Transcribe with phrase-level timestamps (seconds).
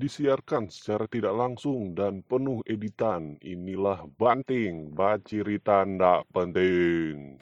[0.00, 3.36] Disiarkan secara tidak langsung dan penuh editan.
[3.44, 7.36] Inilah Banting, baciri tanda penting.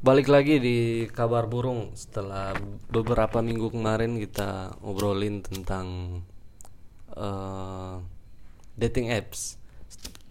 [0.00, 2.56] Balik lagi di kabar burung setelah
[2.88, 5.86] beberapa minggu kemarin kita ngobrolin tentang
[7.12, 7.94] eh,
[8.80, 9.60] dating apps.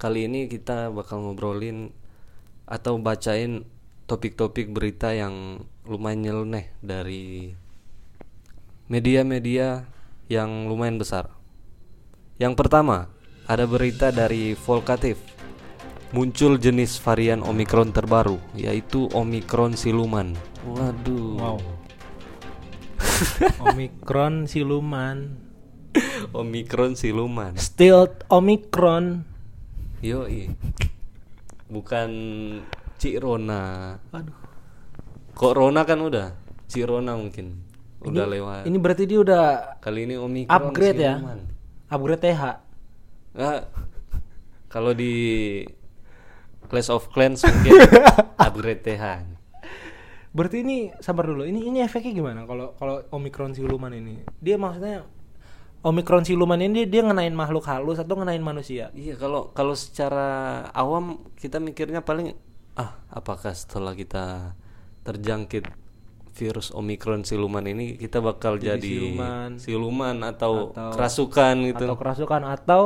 [0.01, 1.93] Kali ini kita bakal ngobrolin
[2.65, 3.69] atau bacain
[4.09, 7.53] topik-topik berita yang lumayan nyeleneh dari
[8.89, 10.00] media-media
[10.31, 11.27] yang lumayan besar.
[12.39, 13.11] Yang pertama,
[13.43, 15.19] ada berita dari Volkatif.
[16.15, 20.31] Muncul jenis varian Omikron terbaru, yaitu Omikron siluman.
[20.63, 21.35] Waduh.
[21.35, 21.59] Wow.
[23.67, 25.35] Omikron siluman.
[26.31, 27.59] Omikron siluman.
[27.59, 29.27] Still Omikron.
[29.99, 30.51] Yoi.
[31.67, 32.09] Bukan
[32.99, 33.95] Cik Rona.
[34.11, 34.35] Aduh.
[35.35, 36.35] Kok Rona kan udah?
[36.67, 37.70] Cik Rona mungkin.
[38.01, 38.61] Udah ini, lewat.
[38.65, 39.43] Ini berarti dia udah
[39.77, 41.15] Kali ini Omikron upgrade ya.
[41.21, 41.39] siluman.
[41.91, 42.41] Upgrade TH.
[43.31, 43.59] Nggak,
[44.71, 45.13] kalau di
[46.65, 47.77] Clash of Clans mungkin
[48.47, 49.05] upgrade TH.
[50.31, 51.43] Berarti ini sabar dulu.
[51.43, 54.23] Ini ini efeknya gimana kalau kalau Omikron siluman ini?
[54.39, 55.03] Dia maksudnya
[55.81, 58.93] Omikron siluman ini dia, dia ngenain makhluk halus atau ngenain manusia?
[58.95, 62.37] Iya, kalau kalau secara awam kita mikirnya paling
[62.79, 64.55] ah, apakah setelah kita
[65.03, 65.65] terjangkit
[66.31, 69.49] virus Omikron siluman ini kita bakal jadi, Jadi siluman.
[69.57, 71.83] siluman atau, Atau- kerasukan gitu.
[71.85, 72.83] Atau kerasukan atau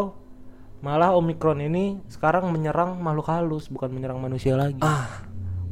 [0.79, 4.77] malah Omikron ini sekarang menyerang makhluk halus bukan menyerang manusia lagi.
[4.79, 5.25] ah,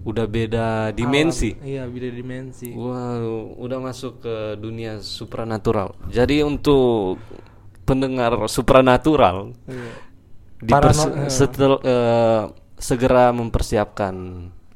[0.03, 1.53] udah beda dimensi.
[1.53, 2.69] Alam- iya, beda dimensi.
[2.71, 5.97] Wow, udah masuk ke dunia supranatural.
[6.07, 7.17] Jadi untuk
[7.83, 9.91] pendengar supranatural Iya.
[10.61, 12.43] dipers- Paranor- setel- eh,
[12.75, 14.13] segera mempersiapkan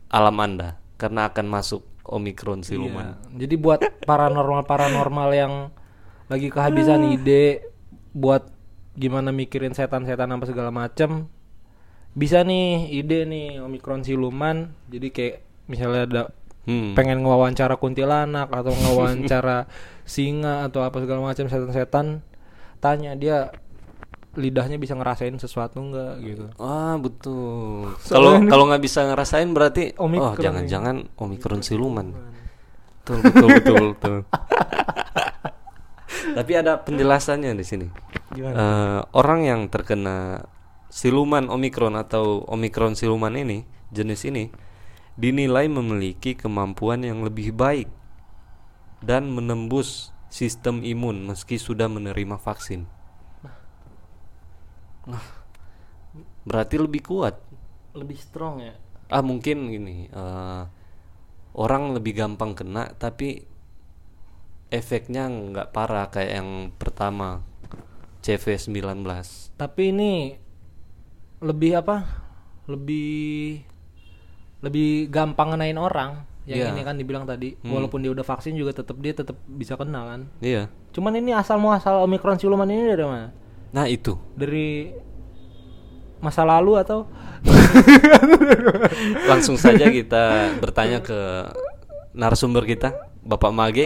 [0.07, 3.19] alam Anda karena akan masuk Omikron siluman.
[3.19, 3.45] Iya.
[3.45, 5.53] Jadi buat paranormal paranormal yang
[6.28, 7.68] lagi kehabisan ide
[8.12, 8.47] buat
[8.97, 11.29] gimana mikirin setan-setan apa segala macem
[12.18, 15.35] bisa nih ide nih omikron siluman jadi kayak
[15.69, 16.23] misalnya ada
[16.68, 17.00] Hmm.
[17.00, 19.72] pengen ngewawancara kuntilanak atau ngewawancara
[20.03, 22.19] singa atau apa segala macam setan-setan
[22.84, 23.56] tanya dia
[24.38, 27.90] lidahnya bisa ngerasain sesuatu enggak gitu Ah betul.
[28.14, 32.14] Kalau kalau nggak bisa ngerasain berarti oh Omikron jangan-jangan Omikron siluman.
[33.02, 34.18] Betul betul betul betul.
[36.38, 37.88] Tapi ada penjelasannya di sini.
[38.31, 40.46] gimana Eh, orang yang terkena
[40.94, 44.54] siluman Omikron atau Omikron siluman ini, jenis ini
[45.18, 47.90] dinilai memiliki kemampuan yang lebih baik
[49.02, 52.86] dan menembus sistem imun meski sudah menerima vaksin.
[55.07, 55.23] Nah,
[56.44, 57.35] berarti lebih kuat.
[57.94, 60.63] lebih strong ya Ah, mungkin gini, eh,
[61.56, 63.41] orang lebih gampang kena tapi
[64.68, 67.41] efeknya nggak parah kayak yang pertama
[68.19, 69.01] CV19.
[69.56, 70.35] tapi ini
[71.39, 72.03] lebih apa
[72.68, 73.63] lebih
[74.59, 76.12] lebih gampang ngenain orang
[76.44, 76.75] yang Iya.
[76.75, 80.22] ini kan dibilang tadi walaupun dia udah vaksin juga tetap dia tetap bisa kena kan
[80.38, 80.68] Iya.
[80.91, 83.31] cuman ini asal muasal omikron siluman ini dari mana
[83.72, 84.16] Nah, itu.
[84.34, 84.94] dari
[86.18, 87.06] masa lalu atau
[89.30, 91.52] Langsung saja kita bertanya ke
[92.18, 93.86] narasumber kita, Bapak Mage.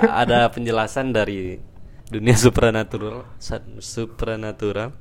[0.00, 1.60] Ada penjelasan dari
[2.08, 3.28] dunia supranatural,
[3.82, 4.96] supranatural.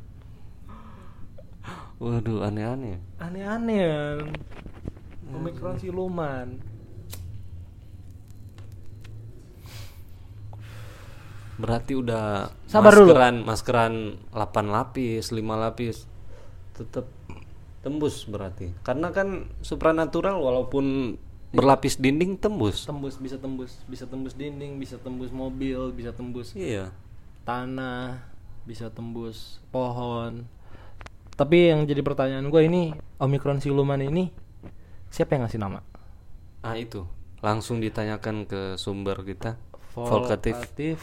[1.96, 3.00] Waduh, aneh-aneh.
[3.24, 4.20] aneh-aneh kan
[5.36, 6.60] omikron siluman
[11.56, 13.16] Berarti udah Sabar dulu.
[13.16, 13.94] maskeran, maskeran
[14.36, 15.96] 8 lapis, 5 lapis
[16.76, 17.08] tetap
[17.80, 18.76] tembus berarti.
[18.84, 21.16] Karena kan supranatural walaupun
[21.56, 22.84] berlapis dinding tembus.
[22.84, 26.92] tembus bisa tembus bisa tembus dinding bisa tembus mobil bisa tembus Iya.
[27.48, 28.28] tanah
[28.68, 30.44] bisa tembus pohon
[31.40, 32.92] tapi yang jadi pertanyaan gue ini
[33.24, 34.36] omikron siluman ini
[35.08, 35.80] siapa yang ngasih nama
[36.60, 37.06] Ah itu.
[37.40, 39.56] Langsung ditanyakan ke sumber kita.
[39.96, 40.56] Volkatif.
[40.60, 41.00] Volkatif.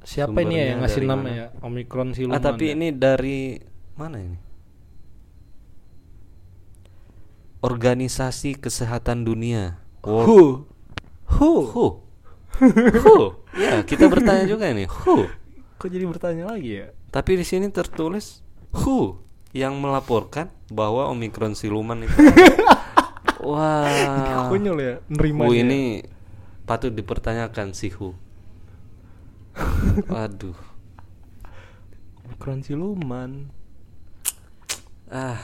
[0.00, 2.78] siapa ini ya yang Sumbernya ngasih nama ya omikron siluman Ah tapi ya?
[2.78, 3.60] ini dari
[3.98, 4.38] mana ini?
[7.60, 9.76] Organisasi Kesehatan Dunia.
[10.00, 10.40] World who
[11.36, 11.88] who Who?
[13.04, 13.16] Who?
[13.56, 14.88] Ya, kita bertanya juga nih.
[14.88, 15.28] Who?
[15.80, 18.44] kok jadi bertanya lagi ya Tapi di sini tertulis
[18.76, 19.16] who.
[19.56, 22.14] yang melaporkan bahwa omikron siluman itu
[23.48, 26.04] wah Konyol ya nerima Wu ini
[26.70, 28.14] patut dipertanyakan sih Hu.
[30.14, 30.54] Waduh.
[32.22, 33.50] Omikron siluman.
[35.10, 35.42] Ah.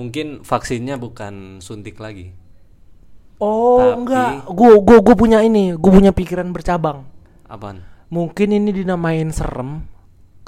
[0.00, 2.32] Mungkin vaksinnya bukan suntik lagi.
[3.36, 7.04] Oh Tapi- enggak, gue gue gue punya ini, gue punya pikiran bercabang.
[7.44, 7.84] Apaan?
[8.08, 9.84] Mungkin ini dinamain serem.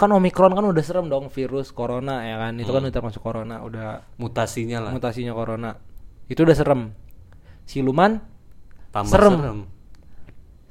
[0.00, 3.60] Kan omikron kan udah serem dong virus corona ya kan, itu kan udah termasuk corona,
[3.64, 4.92] udah Mutasinya lah.
[4.96, 5.76] mutasinya corona.
[6.26, 6.92] Itu udah serem.
[7.68, 8.18] Siluman
[8.96, 9.34] Tambah serem.
[9.36, 9.60] serem.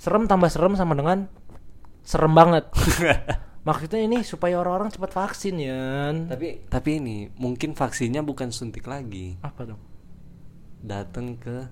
[0.01, 1.29] serem tambah serem sama dengan
[2.01, 2.65] serem banget.
[3.69, 6.09] Maksudnya ini supaya orang-orang cepat vaksin ya.
[6.29, 9.37] tapi tapi ini mungkin vaksinnya bukan suntik lagi.
[9.45, 9.81] apa dong?
[10.81, 11.69] Datang ke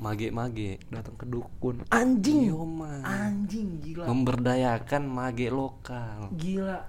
[0.00, 0.80] mage-mage.
[0.88, 1.84] Datang ke dukun.
[1.92, 2.48] Anjing.
[2.48, 3.04] Yo, man.
[3.04, 4.08] Anjing gila.
[4.08, 6.32] Memberdayakan mage lokal.
[6.36, 6.88] Gila.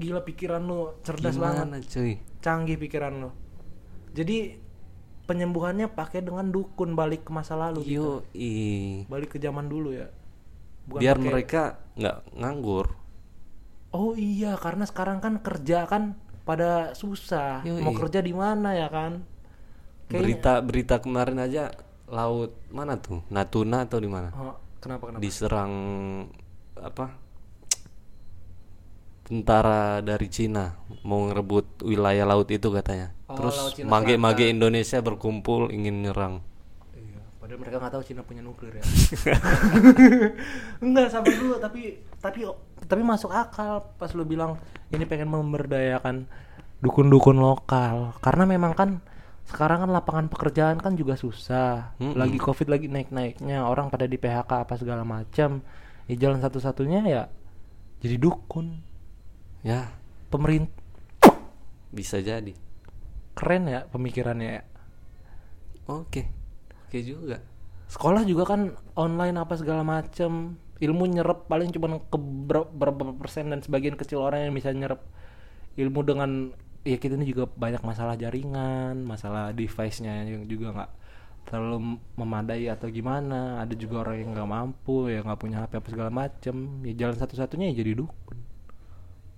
[0.00, 1.68] Gila pikiran lu cerdas banget.
[1.68, 2.12] Gimana cuy?
[2.40, 3.30] Canggih pikiran lu.
[4.16, 4.56] Jadi
[5.30, 7.86] penyembuhannya pakai dengan dukun balik ke masa lalu.
[7.86, 8.26] gitu.
[9.06, 10.10] Balik ke zaman dulu ya.
[10.90, 11.62] Bukan Biar pakai- mereka
[11.94, 12.86] nggak nganggur.
[13.90, 17.62] Oh iya, karena sekarang kan kerja kan pada susah.
[17.62, 17.78] Yoi.
[17.78, 19.22] Mau kerja di mana ya kan?
[20.06, 21.70] Kayaknya- Berita berita kemarin aja
[22.10, 23.22] laut mana tuh?
[23.30, 24.34] Natuna atau di mana?
[24.34, 25.22] Oh, kenapa kenapa?
[25.22, 25.72] Diserang
[26.74, 27.14] apa?
[29.22, 30.74] Tentara dari Cina
[31.06, 33.14] mau ngerebut wilayah laut itu katanya.
[33.40, 33.58] Terus
[33.88, 36.44] mage-mage Indonesia berkumpul ingin nyerang.
[36.92, 38.84] Iya, padahal mereka nggak tahu Cina punya nuklir ya.
[40.84, 42.44] Enggak sabar dulu, tapi tapi
[42.84, 44.60] tapi masuk akal pas lu bilang
[44.92, 46.28] ini pengen memberdayakan
[46.84, 48.14] dukun-dukun lokal.
[48.20, 48.90] Karena memang kan
[49.48, 51.96] sekarang kan lapangan pekerjaan kan juga susah.
[51.98, 52.14] Mm-mm.
[52.14, 55.64] Lagi Covid lagi naik-naiknya, orang pada di PHK apa segala macam.
[56.06, 57.22] Ya jalan satu-satunya ya
[58.00, 58.80] jadi dukun.
[59.60, 59.92] Ya,
[60.32, 60.72] Pemerintah
[61.92, 62.54] bisa jadi.
[63.38, 64.62] Keren ya pemikirannya ya.
[65.88, 66.22] Oke.
[66.86, 67.38] Oke juga.
[67.90, 68.60] sekolah juga kan
[68.94, 74.22] online apa segala macem ilmu nyerap paling cuma ke ber- berapa persen dan sebagian kecil
[74.22, 75.00] orang yang bisa nyerap
[75.82, 76.30] ilmu dengan
[76.86, 80.90] ya kita ini juga banyak masalah jaringan masalah device-nya yang juga nggak
[81.48, 81.78] terlalu
[82.20, 86.10] memadai atau gimana ada juga orang yang nggak mampu ya nggak punya HP apa segala
[86.12, 86.56] macem
[86.88, 88.38] ya jalan satu-satunya ya jadi dukun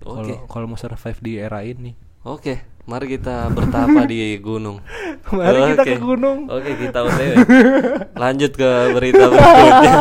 [0.04, 0.12] Oke.
[0.14, 1.92] kalau kalau mau survive di era ini
[2.22, 4.82] Oke, mari kita bertapa di gunung.
[5.32, 5.92] Mari kita Oke.
[5.94, 6.38] ke gunung.
[6.50, 7.32] Oke, kita OTW.
[8.18, 9.94] Lanjut ke berita berikutnya.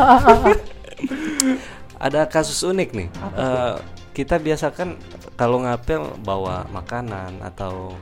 [2.06, 3.08] Ada kasus unik nih.
[3.38, 3.76] Eh,
[4.12, 4.98] kita biasakan
[5.38, 7.96] kalau ngapel bawa makanan atau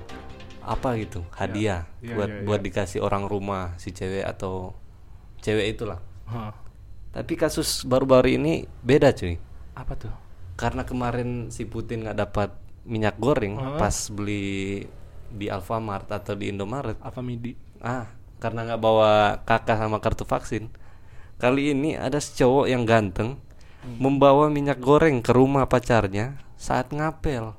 [0.63, 4.73] apa gitu, hadiah Iya, buat iya, buat dikasih orang rumah si cewek atau
[5.41, 5.99] cewek itulah.
[6.29, 6.53] Hah,
[7.09, 9.41] Tapi kasus baru-baru ini beda cuy.
[9.73, 10.13] apa tuh
[10.53, 12.49] Karena kemarin si Putin nggak dapat
[12.89, 14.83] minyak goreng pas beli
[15.30, 16.97] di Alfamart atau di Indomaret.
[17.00, 18.09] apa midi Ah,
[18.41, 19.12] karena nggak bawa
[19.45, 20.68] kakak sama kartu vaksin.
[21.38, 23.39] Kali ini ada cowok yang ganteng
[23.95, 27.56] membawa minyak goreng ke rumah pacarnya saat ngapel.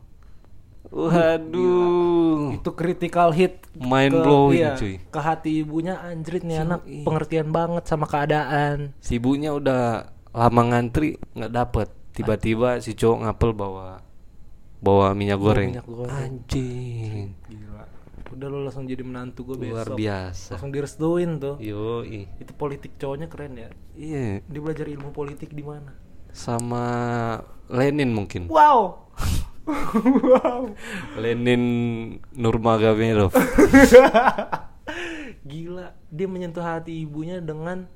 [0.90, 4.98] Waduh, itu critical hit mind ke- blowing iya, cuy.
[4.98, 11.16] ke hati ibunya anjrit nih anak pengertian banget sama keadaan Si ibunya udah lama ngantri
[11.32, 11.88] nggak dapet.
[12.10, 14.02] Tiba-tiba si cowok ngapel bawa
[14.80, 15.70] bawa minyak goreng.
[15.76, 16.10] minyak goreng.
[16.12, 17.84] Anjing, gila.
[18.30, 19.72] Udah lo langsung jadi menantu gue besok.
[19.76, 20.56] luar biasa.
[20.56, 21.56] langsung direstuin tuh.
[21.60, 23.68] Yo, itu politik cowoknya keren ya?
[23.94, 25.92] Iya, dia belajar ilmu politik di mana?
[26.32, 26.86] Sama
[27.68, 28.48] Lenin mungkin.
[28.48, 29.10] wow
[29.66, 30.62] wow.
[31.22, 31.62] Lenin
[32.34, 33.32] Nurmagomedov.
[35.50, 35.94] gila.
[36.10, 37.86] Dia menyentuh hati ibunya dengan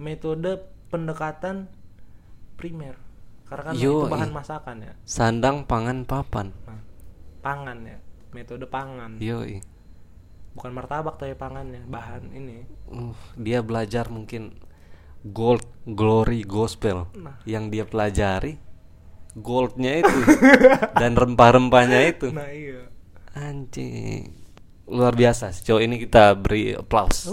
[0.00, 1.68] metode pendekatan
[2.56, 2.96] primer
[3.52, 4.38] karena kan Yo, itu bahan iya.
[4.40, 4.92] masakan ya.
[5.04, 6.56] Sandang pangan papan.
[6.64, 6.80] Nah,
[7.44, 7.98] pangan ya.
[8.32, 9.20] Metode pangan.
[9.20, 9.60] Yoi.
[10.52, 12.68] bukan martabak tapi pangannya bahan ini.
[12.84, 14.56] Uh, dia belajar mungkin
[15.24, 17.08] gold glory gospel.
[17.12, 17.40] Nah.
[17.44, 18.56] yang dia pelajari
[19.36, 20.16] goldnya itu.
[21.00, 22.32] Dan rempah-rempahnya itu.
[22.32, 22.88] Nah iya.
[23.36, 24.32] Anjing.
[24.88, 25.52] Luar biasa.
[25.56, 27.32] Cowok ini kita beri applause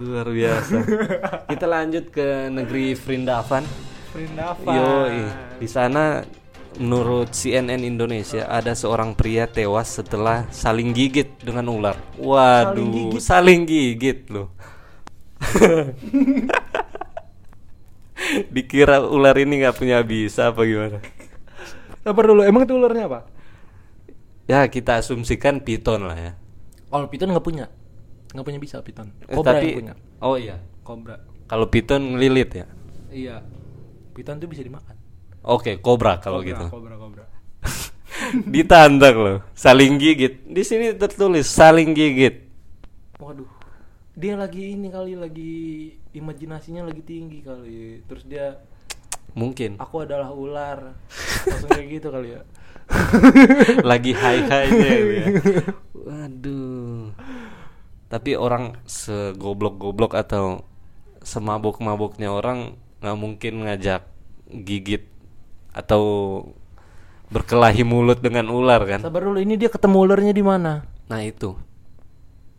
[0.00, 0.80] luar biasa
[1.52, 3.68] kita lanjut ke negeri Vrindavan
[4.16, 5.20] Vrindavan Yoi,
[5.60, 6.24] di sana
[6.78, 11.98] menurut CNN Indonesia ada seorang pria tewas setelah saling gigit dengan ular.
[12.14, 14.54] Waduh, saling gigit, loh.
[18.54, 21.00] Dikira ular ini nggak punya bisa apa gimana?
[22.04, 23.20] Sabar dulu, emang itu ularnya apa?
[24.46, 26.32] Ya kita asumsikan piton lah ya.
[26.90, 27.66] Kalau piton nggak punya,
[28.30, 29.10] nggak punya bisa piton.
[29.26, 29.94] Eh, Kobra tapi yang punya.
[30.22, 30.56] oh iya,
[30.86, 31.16] Kobra.
[31.50, 32.66] kalau piton ngelilit ya.
[33.10, 33.36] Iya.
[34.14, 34.94] Piton tuh bisa dimakan.
[35.40, 36.68] Oke, kobra kalau gitu.
[36.68, 37.24] Kobra, kobra.
[38.54, 40.44] Ditantang loh, saling gigit.
[40.44, 42.44] Di sini tertulis saling gigit.
[43.16, 43.48] Waduh.
[44.12, 45.54] Dia lagi ini kali lagi
[46.12, 48.04] imajinasinya lagi tinggi kali.
[48.04, 48.60] Terus dia
[49.32, 50.98] Mungkin aku adalah ular.
[51.48, 52.42] Langsung kayak gitu kali ya.
[53.86, 55.26] lagi high highnya gitu ya.
[56.10, 57.14] Waduh.
[58.10, 60.66] Tapi orang segoblok-goblok atau
[61.22, 64.02] semabuk-mabuknya orang nggak mungkin ngajak
[64.50, 65.06] gigit
[65.70, 66.02] atau
[67.30, 69.00] berkelahi mulut dengan ular kan?
[69.06, 70.82] Sabar dulu, ini dia ketemu ularnya di mana?
[71.06, 71.54] Nah itu.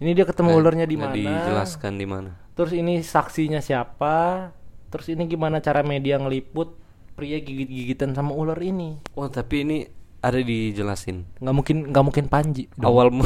[0.02, 1.14] Ini dia ketemu ularnya di mana?
[1.14, 2.32] dijelaskan di mana.
[2.58, 4.50] Terus ini saksinya siapa?
[4.90, 6.74] Terus ini gimana cara media ngeliput
[7.14, 8.98] pria gigit-gigitan sama ular ini?
[9.14, 9.78] Oh tapi ini
[10.24, 11.28] ada dijelasin.
[11.44, 12.66] Nggak mungkin nggak mungkin Panji.
[12.80, 12.88] dong.
[12.88, 13.08] Awal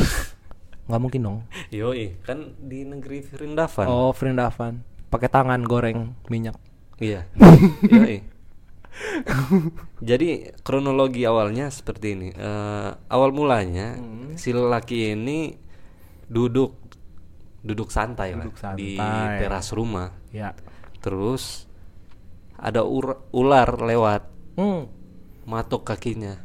[0.85, 1.37] nggak mungkin dong.
[1.69, 3.85] Yoi, kan di negeri Vrindavan.
[3.85, 4.81] Oh, Vrindavan.
[5.07, 6.57] Pakai tangan goreng minyak.
[6.97, 7.25] Iya.
[7.85, 8.21] Yoi.
[10.01, 10.27] Jadi
[10.61, 12.29] kronologi awalnya seperti ini.
[12.31, 14.35] Eh, awal mulanya Hmm.
[14.35, 15.55] si lelaki ini
[16.25, 16.79] duduk
[17.59, 19.39] duduk santai lah Duduk di santai.
[19.39, 20.13] teras rumah.
[20.29, 20.53] Ya.
[20.99, 21.65] Terus
[22.55, 22.85] ada
[23.31, 24.21] ular lewat
[24.55, 24.87] Hmm.
[25.43, 26.39] matok kakinya.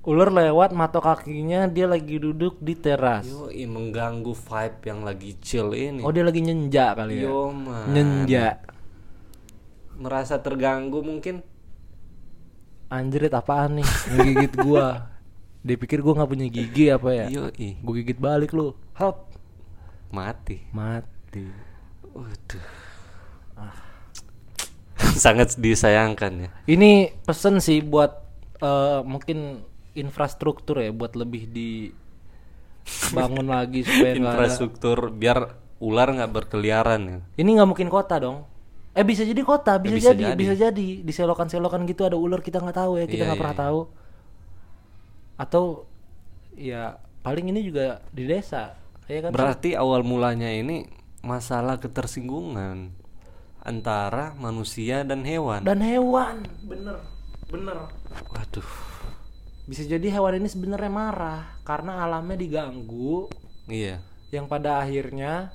[0.00, 3.28] Ular lewat matok kakinya dia lagi duduk di teras.
[3.28, 6.00] Yoi, mengganggu vibe yang lagi chill ini.
[6.00, 7.28] Oh, dia lagi nyenja kali ya.
[7.28, 7.92] Yo, man.
[7.92, 8.64] Nyenja.
[10.00, 11.44] Merasa terganggu mungkin.
[12.88, 15.12] Anjrit apaan nih ngegigit gua.
[15.60, 17.26] Dia pikir gua nggak punya gigi apa ya?
[17.28, 18.72] Yoi, Gua gigit balik lu.
[18.96, 19.28] Help.
[20.08, 20.64] mati.
[20.72, 21.44] Mati.
[22.16, 22.66] Waduh.
[25.28, 26.50] Sangat disayangkan ya.
[26.64, 28.16] Ini pesen sih buat
[28.64, 31.70] eh, mungkin infrastruktur ya buat lebih di
[33.10, 34.36] bangun lagi supaya nggak ada.
[34.38, 35.38] Infrastruktur biar
[35.80, 37.18] ular nggak berkeliaran ya.
[37.40, 38.46] Ini nggak mungkin kota dong.
[38.90, 40.38] Eh bisa jadi kota, bisa, bisa jadi, jadi.
[40.38, 43.42] bisa jadi di selokan-selokan gitu ada ular kita nggak tahu ya, kita Iya, nggak iya,
[43.42, 43.64] pernah iya.
[43.64, 43.80] tahu.
[45.40, 45.64] Atau
[46.58, 46.82] ya
[47.22, 48.74] paling ini juga di desa,
[49.06, 49.30] ya kan?
[49.30, 50.90] Berarti awal mulanya ini
[51.22, 52.90] masalah ketersinggungan
[53.62, 55.62] antara manusia dan hewan.
[55.62, 56.98] Dan hewan, bener,
[57.46, 57.76] bener.
[58.26, 58.68] Waduh.
[59.70, 63.30] Bisa jadi hewan ini sebenarnya marah karena alamnya diganggu,
[63.70, 64.02] Iya.
[64.34, 65.54] yang pada akhirnya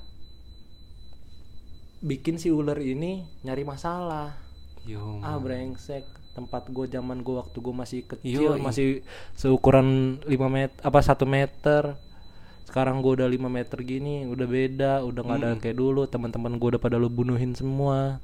[2.00, 4.46] bikin si ular ini nyari masalah.
[4.86, 5.18] Yo.
[5.18, 8.62] ah brengsek tempat gue zaman gue waktu gue masih kecil Yoi.
[8.62, 9.02] masih
[9.34, 11.98] seukuran 5 meter apa satu meter
[12.70, 16.68] sekarang gue udah 5 meter gini udah beda udah nggak ada kayak dulu teman-teman gue
[16.70, 18.22] udah pada lu bunuhin semua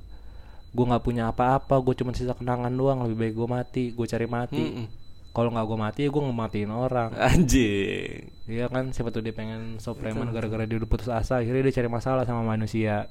[0.70, 4.26] gue nggak punya apa-apa gue cuma sisa kenangan doang lebih baik gue mati gue cari
[4.30, 4.86] mati Mm-mm.
[5.32, 7.10] Kalau nggak gue mati gue ngematiin orang.
[7.16, 8.28] Anjing.
[8.44, 11.80] Iya kan siapa tuh dia pengen so preman gara-gara dia udah putus asa akhirnya dia
[11.80, 13.08] cari masalah sama manusia.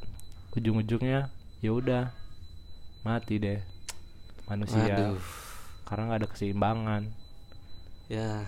[0.53, 1.33] Ujung-ujungnya
[1.65, 2.13] ya udah
[3.01, 3.59] mati deh.
[4.45, 5.17] Manusia.
[5.17, 5.21] Aduh.
[5.91, 7.01] karena nggak ada keseimbangan.
[8.07, 8.47] Ya,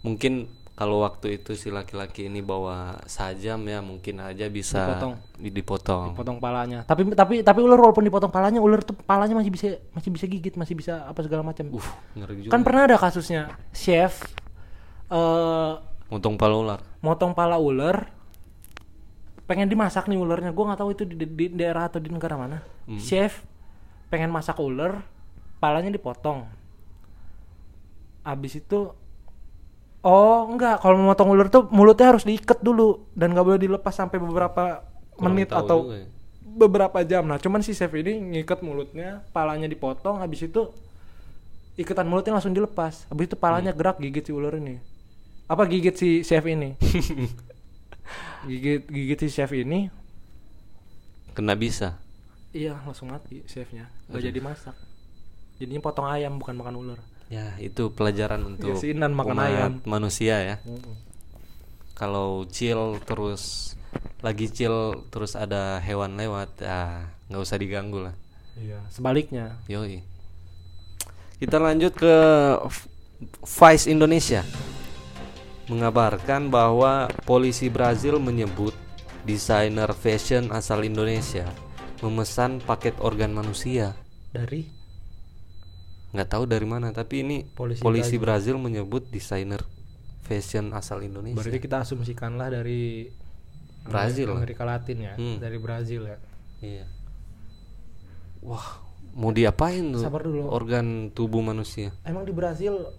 [0.00, 0.48] mungkin
[0.78, 5.14] kalau waktu itu si laki-laki ini bawa sajam ya mungkin aja bisa Dipotong.
[5.34, 6.06] di- dipotong.
[6.14, 10.08] potong palanya tapi tapi tapi ular walaupun dipotong palanya ular tuh palanya masih bisa masih
[10.08, 11.82] bisa gigit masih bisa apa segala macam Uh,
[12.14, 12.52] ngeri juga.
[12.54, 14.22] kan pernah ada kasusnya chef
[15.08, 15.72] eh
[16.08, 16.80] Motong pala ular.
[17.00, 18.08] motong pala ular
[19.44, 22.62] pengen dimasak nih ularnya gue nggak tahu itu di, di daerah atau di negara mana
[22.96, 23.42] chef
[24.06, 25.02] pengen masak ular
[25.58, 26.46] palanya dipotong
[28.22, 28.92] abis itu
[30.02, 30.82] oh enggak.
[30.82, 34.82] Kalau mau motong ular tuh mulutnya harus diikat dulu dan nggak boleh dilepas sampai beberapa
[35.18, 36.06] Kurang menit atau juga ya.
[36.42, 37.24] beberapa jam.
[37.26, 40.70] Nah cuman si chef ini ngikat mulutnya palanya dipotong habis itu
[41.78, 43.06] ikatan mulutnya langsung dilepas.
[43.10, 44.78] Habis itu palanya gerak gigit si ular ini.
[45.48, 46.74] Apa gigit si chef ini?
[48.48, 49.90] Gigit gigit si chef ini.
[51.36, 51.98] Kena bisa.
[52.50, 53.92] iya langsung mati chefnya.
[54.08, 54.74] Gak jadi masak.
[55.60, 59.72] Jadinya potong ayam bukan makan ular Ya, itu pelajaran untuk Yasinan makan umat ayam.
[59.84, 60.56] manusia ya.
[61.92, 63.76] Kalau chill terus
[64.24, 68.14] lagi chill terus ada hewan lewat, ya nggak usah diganggu lah.
[68.58, 70.02] iya sebaliknya Yoi.
[71.38, 72.16] Kita lanjut ke
[73.44, 74.42] Vice Indonesia.
[75.68, 78.72] Mengabarkan bahwa polisi Brazil menyebut
[79.28, 81.44] desainer fashion asal Indonesia
[82.00, 83.92] memesan paket organ manusia.
[84.28, 84.77] dari
[86.08, 88.56] Nggak tahu dari mana, tapi ini Polisi polisi, Brazil.
[88.56, 89.60] menyebut desainer
[90.20, 91.36] fashion asal Indonesia.
[91.36, 93.08] berarti kita asumsikanlah dari
[93.82, 94.40] Brazil lah.
[94.40, 95.36] Amerika Latin ya Hmm.
[95.38, 96.18] dari Brazil ya
[96.58, 96.84] Iya.
[98.40, 100.00] Wah, mau diapain tuh?
[100.00, 100.46] Sabar dulu.
[100.46, 101.90] Organ tubuh manusia.
[102.02, 102.92] emang di Brazil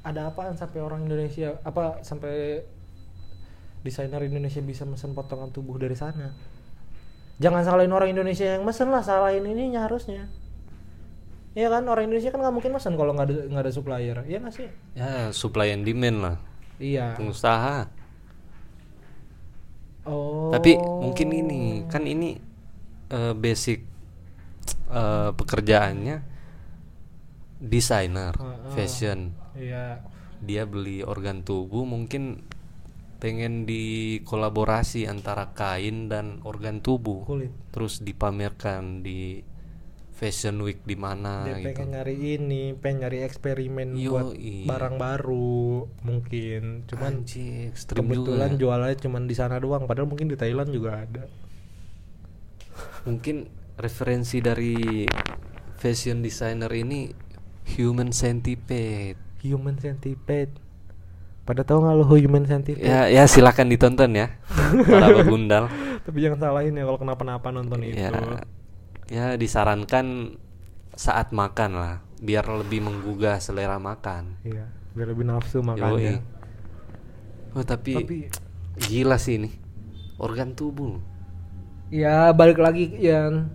[0.00, 2.62] ada apaan sampai orang Indonesia apa sampai
[3.80, 6.32] desainer Indonesia bisa mesen potongan tubuh dari sana
[7.36, 10.26] jangan salahin orang Indonesia yang mesen lah salahin ininya harusnya
[11.58, 14.18] Iya kan orang Indonesia kan nggak mungkin pesan kalau nggak ada nggak ada supplier.
[14.30, 14.70] Iya nggak sih?
[14.94, 16.36] Ya supply and demand lah.
[16.78, 17.18] Iya.
[17.18, 17.90] Pengusaha.
[20.06, 20.54] Oh.
[20.54, 22.38] Tapi mungkin ini kan ini
[23.10, 23.82] eh, basic
[24.86, 26.16] eh, pekerjaannya
[27.58, 28.70] desainer, Heeh.
[28.78, 29.34] fashion.
[29.58, 30.06] Iya.
[30.38, 32.46] Dia beli organ tubuh mungkin
[33.18, 37.26] pengen dikolaborasi antara kain dan organ tubuh.
[37.26, 37.50] Kulit.
[37.74, 39.42] Terus dipamerkan di
[40.18, 41.70] fashion week di mana Dia gitu.
[41.70, 44.66] pengen nyari ini, pengen nyari eksperimen buat Yoi.
[44.66, 46.82] barang baru mungkin.
[46.90, 48.02] Cuman Anjing, ekstrim juga.
[48.02, 48.58] kebetulan ya.
[48.58, 49.86] jualannya cuman di sana doang.
[49.86, 51.24] Padahal mungkin di Thailand juga ada.
[53.06, 53.46] Mungkin
[53.78, 55.06] referensi dari
[55.78, 57.14] fashion designer ini
[57.78, 59.14] human centipede.
[59.46, 60.50] Human centipede.
[61.46, 62.82] Pada tahu nggak lo human centipede?
[62.82, 64.34] Ya, ya silakan ditonton ya.
[64.90, 65.70] Para begundal.
[66.02, 68.02] Tapi jangan salahin ya kalau kenapa-napa nonton itu.
[69.08, 70.36] Ya, disarankan
[70.94, 74.40] saat makan lah, biar lebih menggugah selera makan.
[74.44, 76.20] Iya, biar lebih nafsu makannya.
[77.56, 78.28] Oh tapi, Tapi-
[78.78, 79.50] gila sih ini
[80.20, 81.00] organ tubuh.
[81.88, 83.48] Ya balik lagi Yan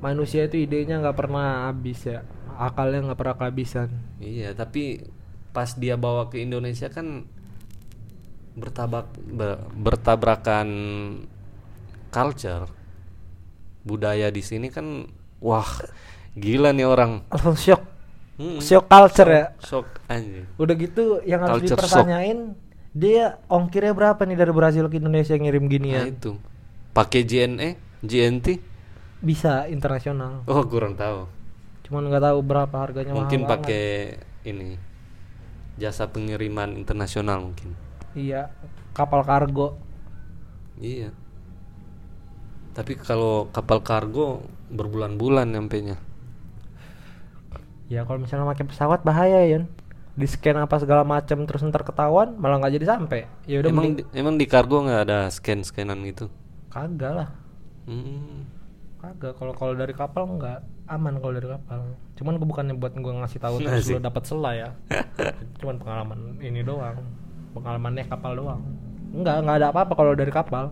[0.00, 2.24] Manusia itu idenya nggak pernah habis ya
[2.56, 5.04] Akalnya nggak pernah kehabisan Iya, tapi
[5.52, 7.28] pas dia bawa ke Indonesia kan
[8.56, 10.68] bertabak be- bertabrakan
[12.08, 12.66] culture
[13.88, 15.08] budaya di sini kan
[15.40, 15.66] wah
[16.36, 17.24] gila nih orang.
[17.32, 17.82] Langsung shock.
[18.38, 18.62] Mm-mm.
[18.62, 19.46] Shock culture ya.
[19.58, 20.46] Shock anjing.
[20.60, 22.54] Udah gitu yang harus Culture dipertanyain
[22.94, 26.32] Dia ongkirnya berapa nih dari Brazil ke Indonesia ngirim nah ginian itu.
[26.94, 27.68] Pakai JNE
[28.02, 28.46] JNT
[29.18, 30.46] Bisa internasional.
[30.46, 31.26] Oh kurang tahu.
[31.86, 34.78] Cuman nggak tahu berapa harganya mungkin pakai ini
[35.78, 37.74] jasa pengiriman internasional mungkin.
[38.14, 38.54] Iya
[38.94, 39.78] Kapal kargo.
[40.78, 41.10] Iya
[42.78, 45.98] tapi kalau kapal kargo berbulan-bulan nyampe nya
[47.88, 49.64] Ya kalau misalnya pakai pesawat bahaya ya
[50.12, 53.84] di scan apa segala macam terus ntar ketahuan malah nggak jadi sampai ya udah emang
[53.90, 56.28] mending di, emang di kargo nggak ada scan scanan gitu
[56.68, 57.28] kagak lah
[57.88, 58.44] Hmm.
[59.00, 60.60] Kagak, kalau kalau dari kapal nggak
[60.92, 61.80] aman kalau dari kapal.
[62.20, 64.68] Cuman gue bukannya buat gue ngasih tahu terus lo dapat sela ya.
[65.64, 67.00] Cuman pengalaman ini doang.
[67.56, 68.60] Pengalaman naik kapal doang.
[69.16, 70.68] Enggak, nggak ada apa-apa kalau dari kapal.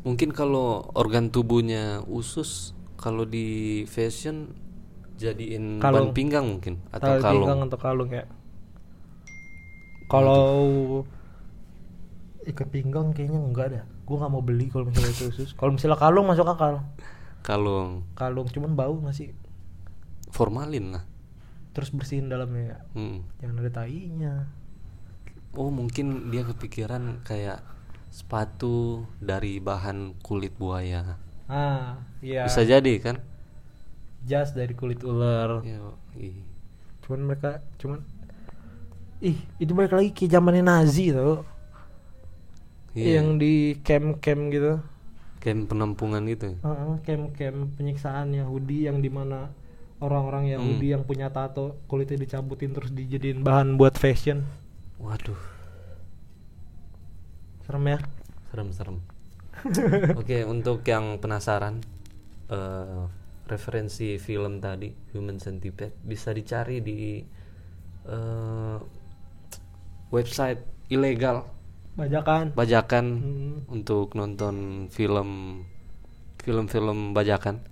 [0.00, 4.56] Mungkin kalau organ tubuhnya usus, kalau di fashion
[5.20, 6.10] jadiin Kalung.
[6.10, 7.44] ban pinggang mungkin atau Tali kalung.
[7.44, 8.24] pinggang untuk kalung ya.
[10.08, 10.42] Kalau
[12.42, 13.84] ikat pinggang kayaknya enggak dah.
[14.02, 15.52] Gue nggak mau beli kalau misalnya itu usus.
[15.54, 16.82] Kalau misalnya kalung masuk akal.
[17.40, 19.32] Kalung Kalung cuman bau masih
[20.30, 21.04] formalin lah.
[21.70, 22.78] terus bersihin dalamnya ya.
[22.98, 23.22] Hmm.
[23.38, 24.34] Jangan ada tainya.
[25.54, 27.62] Oh mungkin dia kepikiran kayak
[28.10, 31.16] sepatu dari bahan kulit buaya.
[31.46, 32.46] Ah, iya.
[32.46, 33.18] Bisa jadi kan?
[34.22, 35.64] Jas dari kulit ular.
[35.64, 35.80] Ya,
[36.14, 36.36] ih.
[37.00, 38.06] cuman mereka cuman
[39.18, 41.42] ih itu balik lagi ke zamannya Nazi tau
[42.94, 43.18] Iya.
[43.18, 44.78] yang di camp-camp gitu
[45.40, 46.54] Kayak penampungan gitu.
[46.60, 49.50] Heeh, camp-camp penyiksaan Yahudi yang di mana
[49.98, 54.44] orang-orang Yahudi yang punya tato kulitnya dicabutin terus dijadiin bahan buat fashion
[55.00, 55.38] Waduh,
[57.70, 57.98] serem ya
[58.50, 58.98] serem-serem.
[60.20, 61.78] Oke, untuk yang penasaran
[62.50, 63.02] eh,
[63.46, 67.22] referensi film tadi Human Centipede bisa dicari di
[68.10, 68.76] eh,
[70.10, 71.46] website ilegal
[71.94, 73.56] bajakan bajakan Hmm.
[73.70, 75.62] untuk nonton film
[76.42, 77.62] film-film bajakan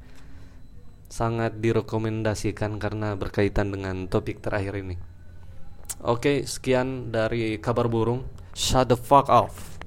[1.09, 4.95] sangat direkomendasikan karena berkaitan dengan topik terakhir ini.
[6.05, 8.29] Oke, sekian dari kabar burung.
[8.53, 9.78] Shut the fuck off.